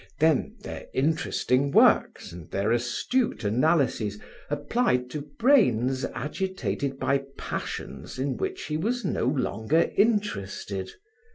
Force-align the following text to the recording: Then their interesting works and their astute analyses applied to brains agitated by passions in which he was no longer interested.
Then 0.19 0.55
their 0.63 0.87
interesting 0.95 1.69
works 1.69 2.31
and 2.31 2.49
their 2.49 2.71
astute 2.71 3.43
analyses 3.43 4.17
applied 4.49 5.11
to 5.11 5.21
brains 5.37 6.05
agitated 6.05 6.97
by 6.97 7.25
passions 7.37 8.17
in 8.17 8.35
which 8.37 8.63
he 8.63 8.77
was 8.77 9.05
no 9.05 9.25
longer 9.27 9.91
interested. 9.95 10.93